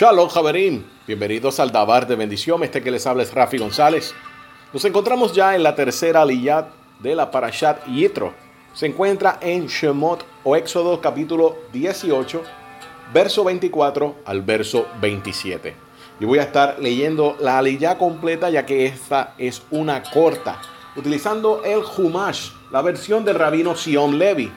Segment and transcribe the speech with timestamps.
[0.00, 0.86] Shalom, Javerín.
[1.08, 2.62] Bienvenidos al Dabar de Bendición.
[2.62, 4.14] Este que les habla es Rafi González.
[4.72, 6.68] Nos encontramos ya en la tercera aliyat
[7.00, 8.32] de la Parashat Yitro.
[8.74, 12.44] Se encuentra en Shemot o Éxodo capítulo 18,
[13.12, 15.74] verso 24 al verso 27.
[16.20, 20.60] Y voy a estar leyendo la aliyah completa ya que esta es una corta,
[20.94, 24.52] utilizando el Humash, la versión del rabino Sion Levi.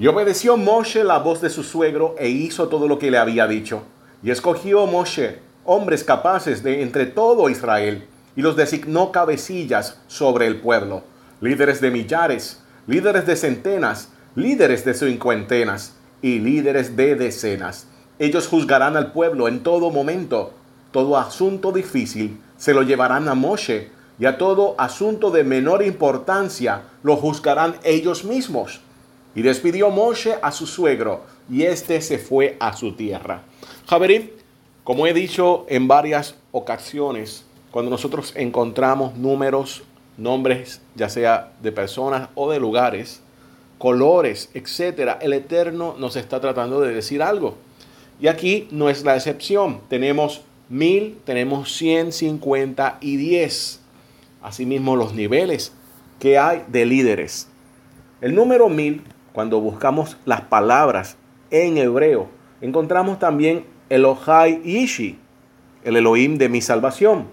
[0.00, 3.46] Y obedeció Moshe la voz de su suegro e hizo todo lo que le había
[3.46, 3.82] dicho.
[4.22, 10.58] Y escogió Moshe hombres capaces de entre todo Israel y los designó cabecillas sobre el
[10.58, 11.02] pueblo,
[11.42, 15.92] líderes de millares, líderes de centenas, líderes de cincuentenas
[16.22, 17.86] y líderes de decenas.
[18.18, 20.54] Ellos juzgarán al pueblo en todo momento.
[20.92, 26.84] Todo asunto difícil se lo llevarán a Moshe y a todo asunto de menor importancia
[27.02, 28.80] lo juzgarán ellos mismos.
[29.34, 33.42] Y despidió Moshe a su suegro, y éste se fue a su tierra.
[33.86, 34.30] Javerín,
[34.84, 39.82] como he dicho en varias ocasiones, cuando nosotros encontramos números,
[40.16, 43.20] nombres, ya sea de personas o de lugares,
[43.78, 47.56] colores, etcétera, el Eterno nos está tratando de decir algo.
[48.20, 49.80] Y aquí no es la excepción.
[49.88, 53.80] Tenemos mil, tenemos 150 y 10.
[54.42, 55.72] Asimismo, los niveles
[56.18, 57.48] que hay de líderes.
[58.20, 61.16] El número mil cuando buscamos las palabras
[61.50, 62.28] en hebreo,
[62.60, 65.18] encontramos también Elohai Ishi,
[65.84, 67.26] el Elohim de mi salvación.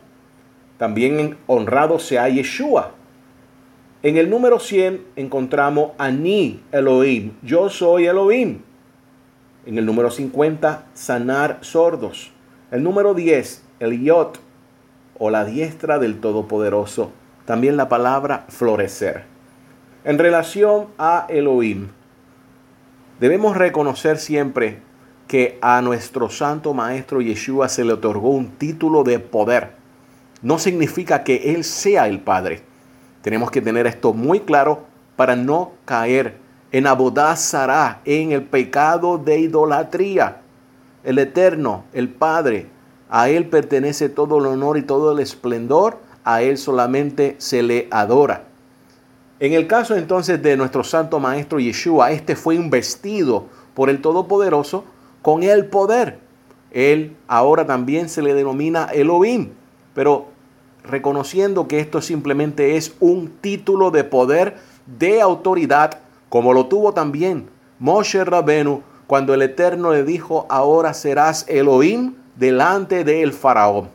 [0.78, 2.92] También honrado sea Yeshua.
[4.04, 8.60] En el número 100 encontramos Ani Elohim, yo soy Elohim.
[9.66, 12.32] En el número 50, sanar sordos.
[12.72, 14.40] El número 10, el Yot,
[15.20, 17.12] o la diestra del Todopoderoso.
[17.46, 19.26] También la palabra florecer.
[20.08, 21.90] En relación a Elohim,
[23.20, 24.80] debemos reconocer siempre
[25.28, 29.72] que a nuestro santo maestro Yeshua se le otorgó un título de poder.
[30.42, 32.62] No significa que Él sea el Padre.
[33.22, 34.86] Tenemos que tener esto muy claro
[35.18, 36.38] para no caer
[36.72, 40.38] en abodazará, en el pecado de idolatría.
[41.04, 42.68] El Eterno, el Padre,
[43.10, 47.90] a Él pertenece todo el honor y todo el esplendor, a Él solamente se le
[47.92, 48.47] adora.
[49.40, 54.84] En el caso entonces de nuestro santo maestro Yeshua, este fue investido por el Todopoderoso
[55.22, 56.20] con el poder.
[56.72, 59.50] Él ahora también se le denomina Elohim,
[59.94, 60.28] pero
[60.84, 66.00] reconociendo que esto simplemente es un título de poder, de autoridad,
[66.30, 67.50] como lo tuvo también
[67.80, 73.90] Moshe Rabenu cuando el Eterno le dijo, ahora serás Elohim delante del faraón.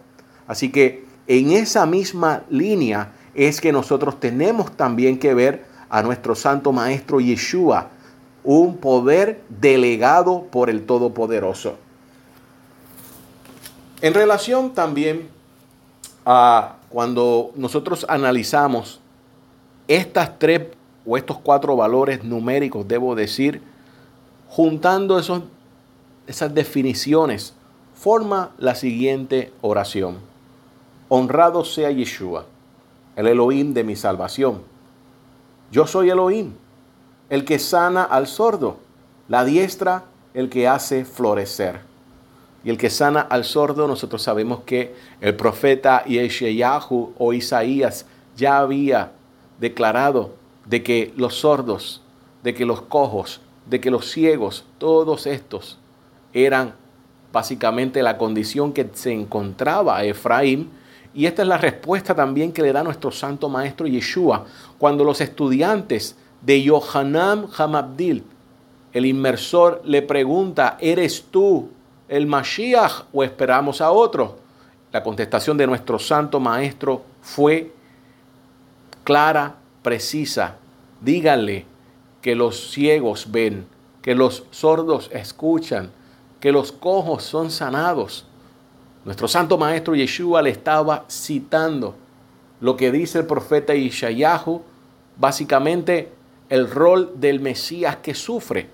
[0.47, 6.34] Así que en esa misma línea, es que nosotros tenemos también que ver a nuestro
[6.34, 7.88] Santo Maestro Yeshua,
[8.44, 11.76] un poder delegado por el Todopoderoso.
[14.00, 15.28] En relación también
[16.26, 19.00] a cuando nosotros analizamos
[19.87, 20.62] estas tres
[21.06, 23.62] o estos cuatro valores numéricos, debo decir,
[24.48, 25.42] juntando esos,
[26.26, 27.54] esas definiciones,
[27.94, 30.19] forma la siguiente oración.
[31.09, 32.47] Honrado sea Yeshua
[33.17, 34.62] el Elohim de mi salvación.
[35.71, 36.53] Yo soy Elohim,
[37.31, 38.77] el que sana al sordo,
[39.28, 41.81] la diestra, el que hace florecer.
[42.65, 48.06] Y el que sana al sordo, nosotros sabemos que el profeta Yeshayahu o Isaías
[48.37, 49.12] ya había
[49.59, 50.31] declarado
[50.67, 52.03] de que los sordos,
[52.43, 55.78] de que los cojos, de que los ciegos, todos estos
[56.33, 56.75] eran
[57.33, 60.71] básicamente la condición que se encontraba Efraín
[61.15, 64.47] y esta es la respuesta también que le da nuestro santo maestro Yeshua
[64.78, 68.25] cuando los estudiantes de Yohanan Hamabdil,
[68.93, 71.69] el inmersor, le pregunta, ¿eres tú
[72.09, 74.39] el Mashiach o esperamos a otro?
[74.91, 77.72] La contestación de nuestro santo maestro fue
[79.04, 80.57] clara, precisa.
[81.01, 81.65] Díganle
[82.21, 83.66] que los ciegos ven,
[84.03, 85.91] que los sordos escuchan,
[86.41, 88.27] que los cojos son sanados
[89.04, 91.97] nuestro santo maestro Yeshua le estaba citando
[92.60, 94.63] lo que dice el profeta Ishayahu,
[95.16, 96.10] básicamente
[96.49, 98.69] el rol del Mesías que sufre.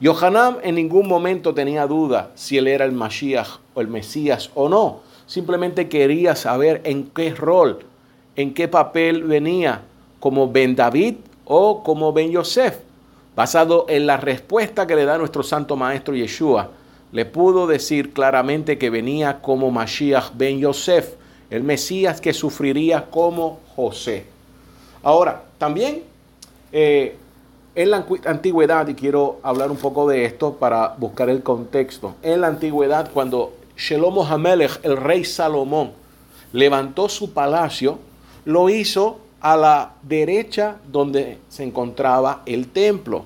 [0.00, 4.68] Yohanan en ningún momento tenía duda si él era el Mashiach o el Mesías o
[4.68, 5.00] no.
[5.26, 7.78] Simplemente quería saber en qué rol,
[8.34, 9.82] en qué papel venía,
[10.18, 12.78] como Ben David o como Ben Yosef,
[13.36, 16.70] basado en la respuesta que le da nuestro santo maestro Yeshua
[17.14, 21.14] le pudo decir claramente que venía como Mashiach ben Yosef,
[21.48, 24.24] el Mesías que sufriría como José.
[25.04, 26.02] Ahora, también
[26.72, 27.16] eh,
[27.76, 32.40] En la antigüedad, y quiero hablar un poco de esto para buscar el contexto, en
[32.40, 35.92] la antigüedad cuando Shelomo Hamelech, el rey Salomón,
[36.52, 37.98] levantó su palacio,
[38.44, 43.24] lo hizo a la derecha donde se encontraba el templo.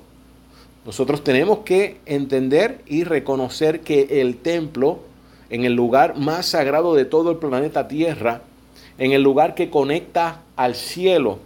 [0.85, 4.99] Nosotros tenemos que entender y reconocer que el templo,
[5.49, 8.41] en el lugar más sagrado de todo el planeta Tierra,
[8.97, 11.39] en el lugar que conecta al cielo,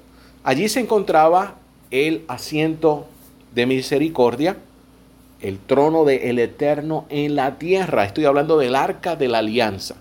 [0.43, 1.55] allí se encontraba
[1.91, 3.07] el asiento
[3.53, 4.57] de misericordia,
[5.41, 8.05] el trono del el Eterno en la tierra.
[8.05, 9.95] Estoy hablando del arca de la alianza.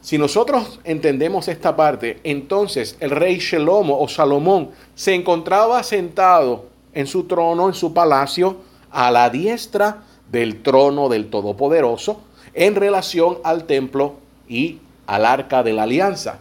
[0.00, 7.06] Si nosotros entendemos esta parte, entonces el rey Shelomo o Salomón se encontraba sentado en
[7.06, 8.56] su trono, en su palacio,
[8.90, 12.20] a la diestra del trono del Todopoderoso,
[12.54, 14.16] en relación al templo
[14.48, 16.40] y al arca de la alianza.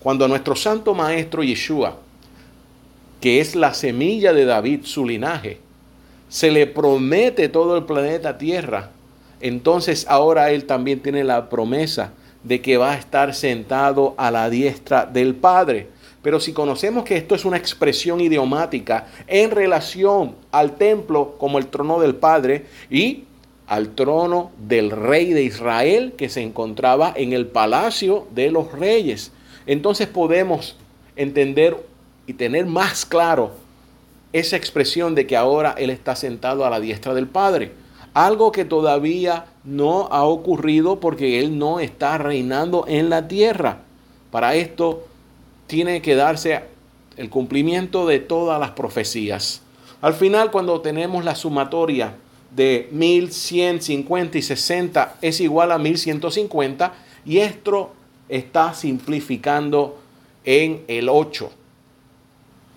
[0.00, 1.96] Cuando nuestro santo maestro Yeshua,
[3.20, 5.58] que es la semilla de David, su linaje,
[6.28, 8.90] se le promete todo el planeta Tierra,
[9.40, 12.12] entonces ahora él también tiene la promesa
[12.42, 15.88] de que va a estar sentado a la diestra del Padre.
[16.24, 21.66] Pero si conocemos que esto es una expresión idiomática en relación al templo como el
[21.66, 23.24] trono del Padre y
[23.66, 29.32] al trono del rey de Israel que se encontraba en el palacio de los reyes,
[29.66, 30.76] entonces podemos
[31.14, 31.76] entender
[32.26, 33.50] y tener más claro
[34.32, 37.72] esa expresión de que ahora Él está sentado a la diestra del Padre.
[38.14, 43.80] Algo que todavía no ha ocurrido porque Él no está reinando en la tierra.
[44.30, 45.04] Para esto
[45.66, 46.62] tiene que darse
[47.16, 49.62] el cumplimiento de todas las profecías.
[50.00, 52.14] Al final, cuando tenemos la sumatoria
[52.54, 56.92] de 1150 y 60 es igual a 1150,
[57.24, 57.92] y esto
[58.28, 59.98] está simplificando
[60.44, 61.50] en el 8.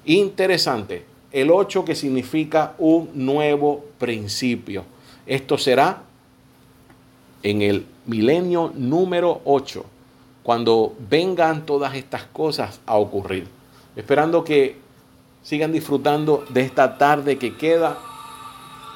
[0.05, 4.85] Interesante, el 8 que significa un nuevo principio.
[5.25, 6.03] Esto será
[7.43, 9.85] en el milenio número 8,
[10.47, 13.49] cuando vengan todas estas cosas a ocurrir.
[13.97, 14.77] Esperando que
[15.43, 17.97] sigan disfrutando de esta tarde que queda,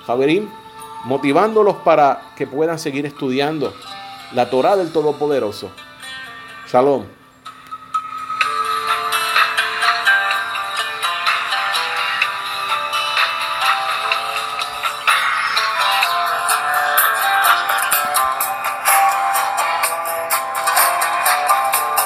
[0.08, 0.50] Javerín,
[1.04, 3.74] motivándolos para que puedan seguir estudiando
[4.32, 5.70] la Torah del Todopoderoso.
[6.72, 7.04] Shalom.